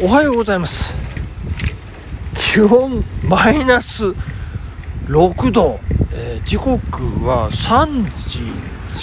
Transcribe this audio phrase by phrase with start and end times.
[0.00, 0.94] おはようございます。
[2.32, 4.14] 気温マイナス
[5.08, 5.80] 6度、
[6.12, 6.78] えー、時刻
[7.26, 8.38] は3時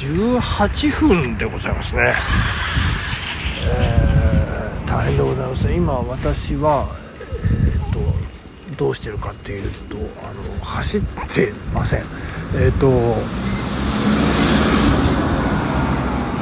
[0.07, 2.13] 18分でございますね、
[3.67, 5.69] えー、大変でございます。
[5.69, 6.87] 今私は、
[7.43, 7.93] えー
[8.71, 12.03] と、どうしてるかっていうとあの走ってません。
[12.53, 13.17] えっ、ー、と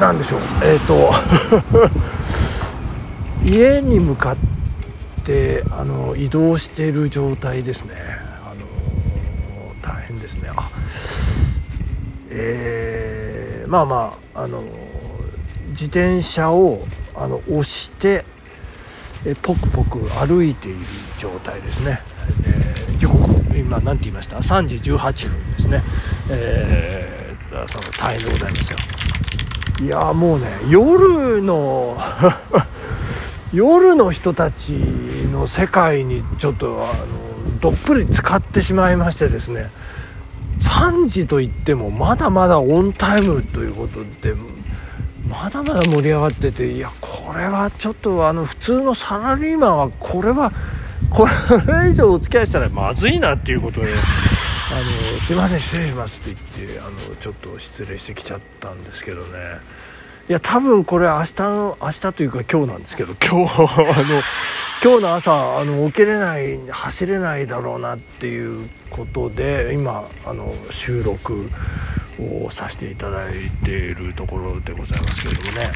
[0.00, 0.40] なんでしょう。
[0.62, 1.10] えっ、ー、と
[3.44, 4.36] 家に向かっ
[5.24, 7.94] てあの移動している状態ですね。
[8.44, 10.50] あの大変ですね。
[10.56, 10.70] あ
[12.30, 14.62] えー、まあまああの
[15.68, 18.24] 自転車をあの押して
[19.26, 20.78] えポクポク歩いている
[21.18, 22.00] 状態ですね、
[22.46, 23.24] えー、時刻
[23.56, 25.82] 今何て言いました？3時18分ですね、
[26.30, 29.86] えー、その大変でございますよ。
[29.86, 31.98] いやもうね夜の
[33.54, 34.70] 夜の人たち
[35.32, 39.70] の世界にちょっとあのどっぷり使ってしまいましてですね
[40.60, 44.34] 3時といってもまだまだオンタイムということで
[45.28, 50.52] まだまだ盛り上がってていやこれはちょっとあの普通のサラリーマンはこれは
[51.10, 53.86] これ以上お付き合いしたらまずいなっていうことで。
[54.74, 54.76] あ
[55.14, 59.38] のすいません失礼しますって言ってあのちょっと失礼してきちゃったんですけどね
[60.26, 64.22] いや多分これ明日の明日というか今日なんですけど 今日あの
[64.82, 71.50] 今日の朝あの起きれない走れないだろうなっていうことで今あの収録
[72.18, 75.72] をさせていただいているところでございますけれどもね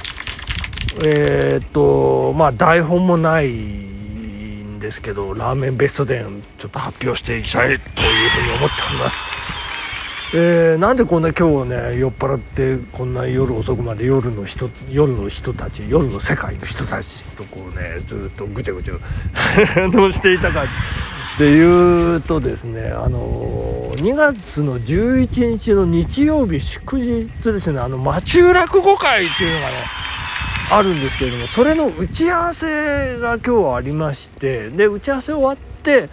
[1.05, 9.58] えー、っとまあ台本もないんですけどラーメンベスト10ちょっと発表していきたいというふうに思っております。
[10.35, 18.95] えー、なんでこんな今日ね酔っ払ってこんな夜遅くまで夜の人夜の人たち夜の世界の人たちとこうねずっとぐちゃぐちゃ
[19.89, 20.67] どうしていたかっ
[21.39, 29.77] ていうとですねあの2月の11日の日曜日祝日ですねあの町落語会っていうのがね
[30.71, 36.11] あるんですけれどもそれの打ち合わせが今日ありましてで打ち合わせ終わって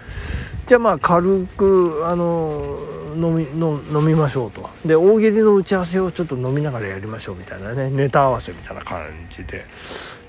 [0.67, 2.79] じゃあまあ軽くあの
[3.15, 4.67] 飲み飲みましょうと。
[4.85, 9.63] で大喜利の打ち合わせをちょっと飲みながらやりましょうみたいなねネタ合わせみたいな感じで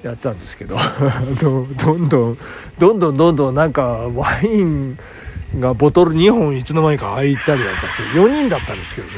[0.02, 0.76] やったんですけど。
[1.40, 3.82] どんどんどんどんどんどんなんか
[4.14, 4.98] ワイン
[5.58, 9.12] がボトル2本いつの間にか開いたりなんかして4人だったんですけどね。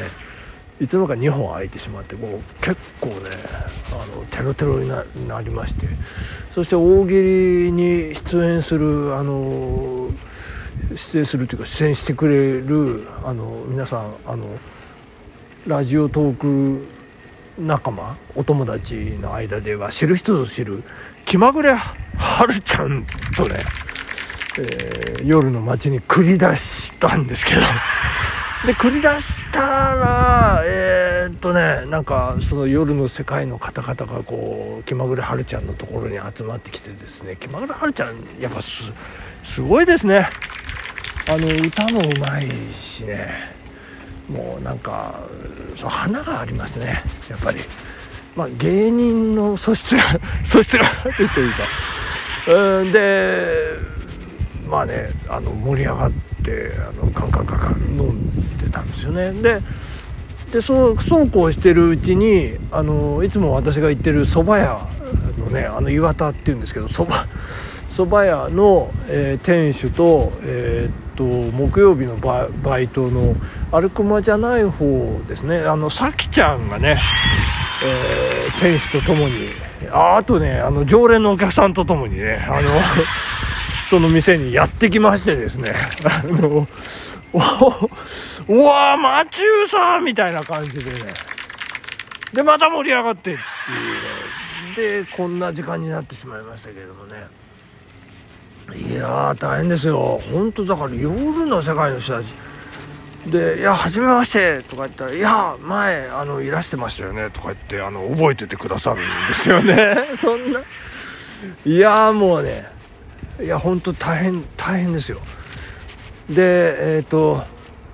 [0.81, 3.15] いつの間にか2本開いてしまってもう結構ね
[3.91, 4.89] あのテロテロに
[5.29, 5.89] なりまして。
[6.55, 10.09] そして大喜利に出演するあの
[10.94, 14.47] 出演するというか出演してくれるあの皆さんあの
[15.66, 16.87] ラジオトーク
[17.59, 20.83] 仲間お友達の間では知る人ぞ知る
[21.27, 23.05] 気まぐれはるちゃん
[23.37, 23.56] とね、
[24.59, 27.61] えー、夜の街に繰り出したんですけど。
[28.67, 38.61] で繰り出したらえー、っとねなんかその夜の世界の方々がこう気まぐれはるちゃんのところに集まってきてですね気まぐれはるちゃんやっぱ
[39.44, 40.27] すごいですね。
[41.31, 43.28] あの歌もうまいしね。
[44.31, 45.21] もうなんか
[45.77, 47.03] そう花がありますね。
[47.28, 47.59] やっぱり。
[48.34, 50.03] まあ芸人の素質が
[50.44, 51.62] 素質があるというか。
[52.49, 53.78] うんで
[54.71, 56.11] まあねあの盛り上がっ
[56.43, 59.33] てあのカンカンカンカン飲んでたんですよね。
[59.33, 59.61] で
[60.53, 64.81] でそうそうこうしてるうちにあのいつも私が行ってる蕎麦屋
[65.38, 67.28] のねあの岩田っていうんですけど蕎麦
[67.91, 73.34] 蕎麦屋の、えー、店主と,、えー、っと木曜日のバイトの
[73.73, 75.59] アルクマじゃない方ですね。
[75.59, 77.01] あのさきちゃんがね、
[77.84, 79.51] えー、店主とともに
[79.91, 82.71] ああとねあの常連のお客さんとともにねあの
[83.91, 85.73] その店にやってきましてですね。
[86.05, 86.69] あの
[87.33, 90.99] おうわマチューさんみたいな感じでね。
[92.33, 93.37] でまた盛り上がってっていう
[95.03, 95.05] ね。
[95.05, 97.26] でこんな時間になってしまいましたけれどもね。
[98.75, 100.20] いや大変ですよ。
[100.32, 102.35] 本当だから夜の世界の人たち。
[103.26, 108.99] で「いや初めまして」とか言ったら「いや前あのいらしてましたよね」とか言ってあの覚えててくださるん
[109.29, 109.97] ですよね。
[110.17, 110.61] そんな。
[111.65, 112.67] いやもうね
[113.41, 115.19] いや本当大変大変ですよ。
[116.29, 117.44] でえっ、ー、と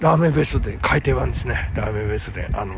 [0.01, 1.71] ラーメンベストで改訂版ですね。
[1.75, 2.75] ラーメンベストであの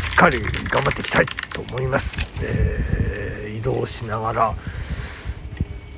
[0.00, 4.54] しっかり頑張っていきたいと思います、えー、移動しながら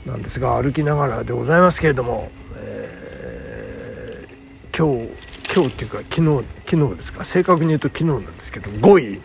[0.06, 5.12] なんですが歩きながらでございますけれども、えー、今日
[5.54, 7.24] 今日っていうか昨日昨日ですか？
[7.24, 9.20] 正確に言うと昨日なんですけど5位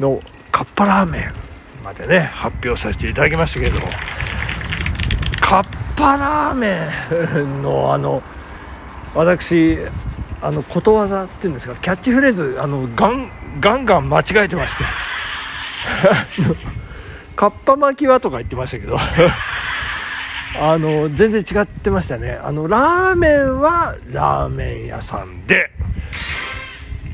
[0.00, 0.20] の
[0.50, 1.32] カッパラーメン
[1.84, 3.86] までね発表させていただきましたけれども
[5.40, 6.88] カッパラーメ
[7.42, 8.22] ンのあの
[9.14, 9.78] 私
[10.42, 11.76] あのことわざっていうんですか？
[11.76, 13.30] キャッチフレーズあのガン
[13.60, 14.84] ガンガン間違えてまして。
[17.36, 18.98] カッパ巻きはとか言ってましたけど。
[20.60, 22.32] あの全然違ってましたね。
[22.42, 25.70] あのラーメンはラーメン屋さんで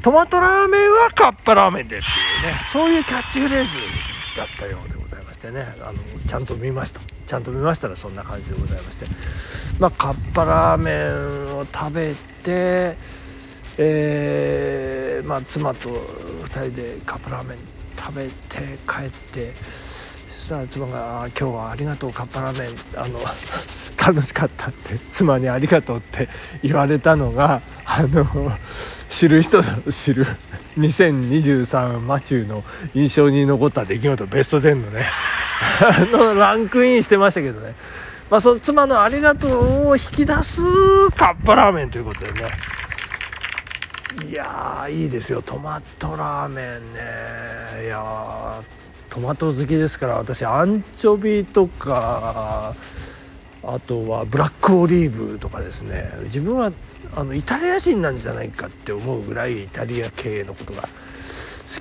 [0.02, 3.70] トマトラーメンはカッパラーメンでっていうねそういうキャッチフレーズ
[4.37, 5.67] だったようでございましてね。
[5.81, 5.99] あの
[6.29, 7.00] ちゃんと見ました。
[7.26, 9.06] ちゃんと見ましたらそんな感じでございまして。
[9.79, 12.96] まあカッパラーメンを食べて
[13.79, 17.58] えー、まあ妻と2人でカップラーメン
[17.96, 19.52] 食べて帰って
[20.52, 23.20] したら妻が「今日はありがとうカッパラーメンあの
[23.96, 26.28] 楽しかった」って妻に「ありがとう」って
[26.62, 28.52] 言われたのがあの
[29.08, 30.26] 知る人ぞ知る
[30.78, 32.64] 2023マチューの
[32.94, 35.06] 印象に残った出来事ベスト10のね
[36.12, 37.75] のランクインしてましたけどね。
[38.31, 40.60] まあその妻の「ありがとう」を引き出す
[41.10, 42.48] カッパラーメンということでね。
[44.31, 45.43] いやいいですよ。
[45.43, 47.84] トマトラーメンね。
[47.84, 48.62] いや
[49.12, 52.74] トマト好きですから私アンチョビとか
[53.62, 56.10] あとはブラックオリーブとかですね。
[56.24, 56.72] 自分は
[57.14, 60.88] あのイタリア人なんじゃないかって思うぐらいイタリア系のことが好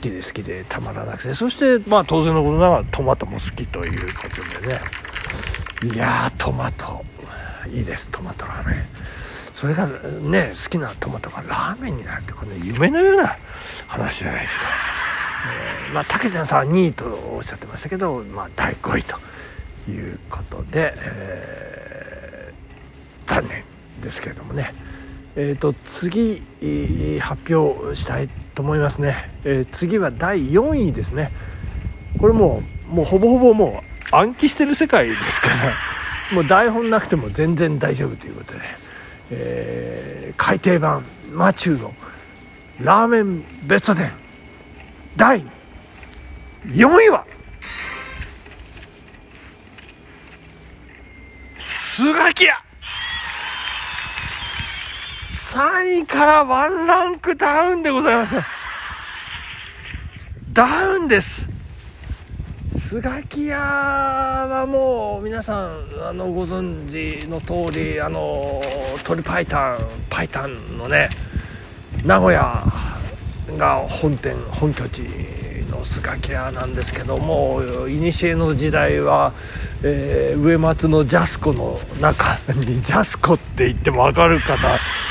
[0.02, 1.34] きで好きでたまらなくて。
[1.34, 5.96] そしてまあ当然のことながらトマトも好きということでね。
[5.96, 7.06] いやトマト。
[7.74, 8.86] いいですトマトラーメン。
[9.54, 13.38] それがね好きなトマトがラーメンになるってこれ、ね、夢のような
[13.88, 14.66] 話じゃないですか、
[15.88, 19.18] えー、まあ竹ちゃんさんは2位とおっしゃってましたけど、まあ、第5位と
[19.90, 23.64] いうことで、えー、残念
[24.02, 24.74] ですけれどもね。
[25.34, 26.42] えーと、次
[27.22, 31.32] 発表したいと思いますね、えー、次は第4位ですね。
[32.20, 32.62] これも
[32.92, 38.60] うもうほぼほぼもう暗記してる世界ですから もう台本なくても全然大丈夫ということで、
[39.32, 41.94] えー、改訂版マチューの
[42.82, 44.12] ラーメンベスト10
[45.16, 45.46] 第
[46.66, 47.26] 4位は
[51.56, 52.54] スガキ屋
[55.28, 58.38] 3位からワンランクダウンでございます。
[60.54, 61.46] ダウンです。
[62.78, 68.62] スガキ屋はもう皆さんあのご存知の通りあの
[69.00, 69.46] 鶏白湯
[70.10, 71.10] 白湯のね
[72.06, 72.64] 名古屋
[73.58, 75.02] が本店本拠地
[75.70, 79.34] のスガキ屋なんですけどもいにしえの時代は
[79.84, 84.56] えー、上松のジャスコの中に ジャスコって言っても分かる方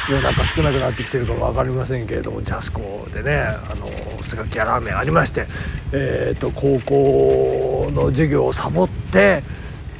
[0.08, 3.90] もなんか少なくなってきてるかも分かりませんけれどもジャスコでねあの
[4.22, 5.46] スガキ屋ラーメンありまして、
[5.90, 9.42] えーと、高校の授業をサボって、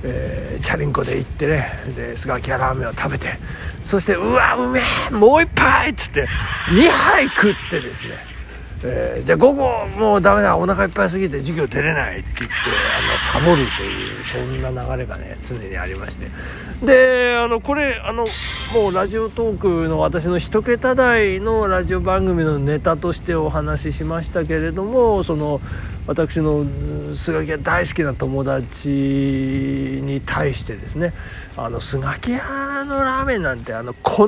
[0.02, 3.38] えー、チャリンコで行ってねでスガキアラーメンを食べて
[3.84, 4.80] そしてうわうめ
[5.10, 6.26] えもう一杯っつって
[6.70, 8.39] 2杯食ってですね
[8.82, 12.54] えー、じゃあ午後もうダメだお腹いっぱいすぎて授業出れないって言って
[13.34, 16.28] あのサボるというそんな流れがね常にありまして。
[16.84, 18.24] であのこれあの
[18.74, 25.60] もうラジオトークの私の1桁台のラジオ番組のネタとしてお話ししましたけれどもその
[26.06, 26.64] 私の
[27.14, 31.12] スガキ屋大好きな友達に対してですね
[31.56, 34.26] あのスガキ屋のラーメンなんてあの粉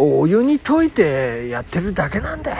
[0.00, 2.56] お湯に溶いてやってるだけなんだよ。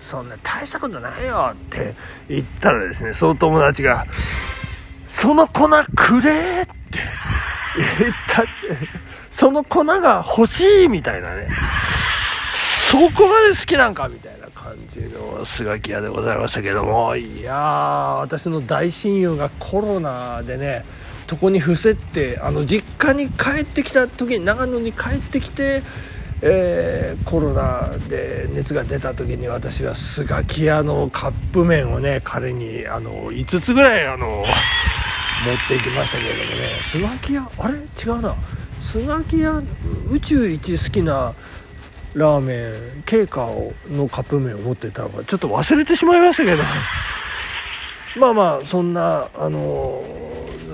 [0.00, 1.94] そんな大したことないよって
[2.28, 4.06] 言ったらですねその友達が
[5.08, 7.00] 「その粉くれ!」って。
[8.00, 8.50] 言ったって。
[9.32, 11.48] その粉が欲しいみたいなね。
[12.90, 17.16] そこまで好きなんかみたいな感じのスガキ屋でございましたけども。
[17.16, 20.84] いやー私の大親友がコロナでね
[21.30, 25.82] 床に伏せってあの実家に帰ってきた時に長野に帰ってきて
[26.42, 36.68] えー、コロナで熱が出た時に私はスガキ屋のカップ麺をね彼にあの5つぐらいあの持っていきましたけれどもね。
[36.90, 37.78] スガキ屋あれ？
[37.78, 38.34] 違うな。
[38.80, 39.62] スガキ屋
[40.10, 41.34] 宇宙一好きな
[42.14, 43.46] ラーメンケイカ
[43.90, 45.24] のカップ麺を持ってたのか。
[45.24, 46.62] ちょっと忘れてしまいましたけど。
[48.20, 50.02] まあまあそんなあの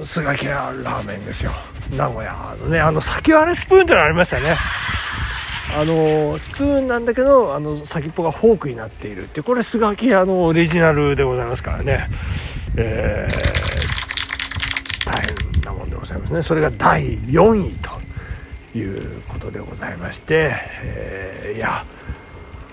[0.05, 1.53] スガキ屋ラーメンですよ。
[1.97, 4.55] 名古屋のねあの先割れスプーンってのありましたね。
[5.75, 12.09] あのスプーンなんだけどあの先っぽがフォークになっているってこれスガキ屋のオリジナルでございますからね、
[12.77, 16.43] えー、大変なもんでございますね。
[16.43, 21.87] それが第4位ということでございまして、えー、いや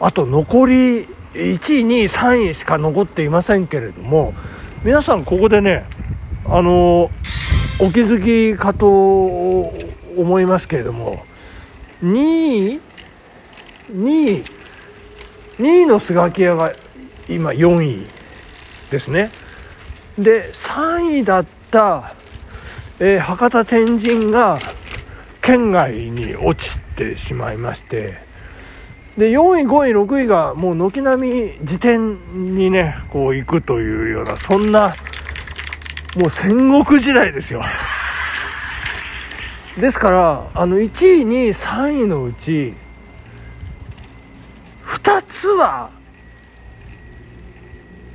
[0.01, 4.33] あと残り1位2位3位しか残っていませんけれども
[4.83, 5.85] 皆さんここでね
[6.45, 7.03] あの
[7.81, 9.61] お気づきかと
[10.17, 11.23] 思いますけれども
[12.03, 12.88] 2位
[13.91, 14.43] 2位。
[15.59, 16.71] 2位のスガキ屋が
[17.27, 18.05] 今4位
[18.91, 19.31] ですね。
[20.17, 22.13] で3位だった、
[22.99, 24.59] えー、博多天神が
[25.41, 28.29] 県外に落ちてしまいまして。
[29.17, 34.93] で4位5位6位がもう軒並み辞典にねこう行くというようなそんな
[36.15, 37.61] もう戦国時代ですよ。
[39.77, 42.75] ですからあの1位2位3位のうち
[45.03, 45.89] 2つは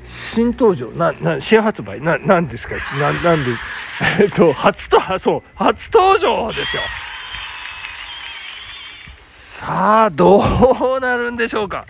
[0.04, 0.90] 新登場。
[0.90, 2.00] なな新発売。
[2.00, 2.74] ななんですか？
[3.00, 3.50] ななんで？
[4.20, 6.82] えっと初とそう初登場ですよ。
[9.20, 10.40] さあど
[10.96, 11.86] うなるんでしょうか？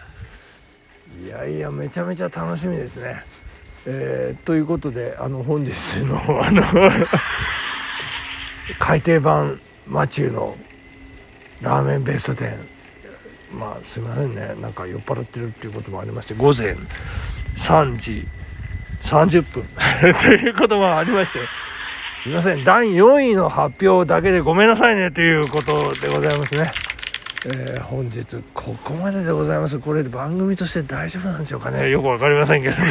[1.25, 3.23] いやいやめちゃめちゃ楽しみですね。
[3.87, 5.73] えー、ということであの本日
[6.05, 6.63] の あの
[8.79, 10.57] 改訂版マチューの
[11.61, 12.57] ラーメンベスト10
[13.59, 14.55] まあすいませんね。
[14.61, 16.77] なんか酔っ払ってるっていうこともありまして午前
[17.57, 18.27] 3時
[19.03, 19.65] 30分。
[20.23, 21.39] ということもありまして
[22.23, 22.65] すいません。
[22.65, 26.71] 第4位の発表だけでごめんなさいねということでございますね。
[27.47, 29.79] えー、本日ここまででございます。
[29.79, 31.91] これ番組として大丈夫なんでしょうかね。
[31.91, 32.77] よく分かりませんけど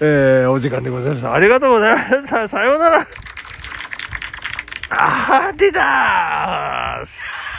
[0.00, 1.28] えー、お時間でございます。
[1.28, 3.06] ありがとうございましたさようなら。
[4.90, 7.51] あー出たー。